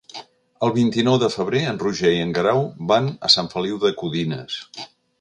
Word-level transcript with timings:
El 0.67 0.71
vint-i-nou 0.77 1.19
de 1.25 1.29
febrer 1.33 1.61
en 1.73 1.79
Roger 1.85 2.13
i 2.15 2.19
en 2.23 2.33
Guerau 2.39 2.65
van 2.95 3.13
a 3.31 3.35
Sant 3.37 3.55
Feliu 3.55 3.83
de 3.87 3.97
Codines. 4.03 4.61